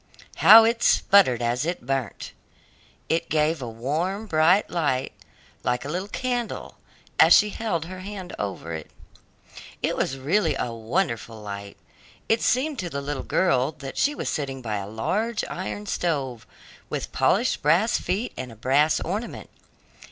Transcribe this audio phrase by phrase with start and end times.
[0.37, 2.31] how it sputtered as it burnt!
[3.07, 5.13] It gave a warm, bright light,
[5.63, 6.79] like a little candle,
[7.19, 8.89] as she held her hand over it.
[9.83, 11.77] It was really a wonderful light.
[12.27, 16.47] It seemed to the little girl that she was sitting by a large iron stove,
[16.89, 19.51] with polished brass feet and a brass ornament.